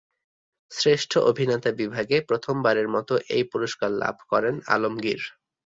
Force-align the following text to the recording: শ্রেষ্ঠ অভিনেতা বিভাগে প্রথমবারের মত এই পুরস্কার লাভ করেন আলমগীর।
শ্রেষ্ঠ 0.71 1.11
অভিনেতা 1.31 1.69
বিভাগে 1.81 2.17
প্রথমবারের 2.29 2.87
মত 2.87 3.09
এই 3.35 3.43
পুরস্কার 3.51 3.89
লাভ 4.01 4.15
করেন 4.31 4.55
আলমগীর। 4.67 5.21